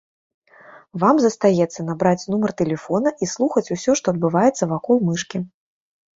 [1.03, 5.37] Вам застаецца набраць нумар тэлефона і слухаць усё, што адбываецца вакол мышкі.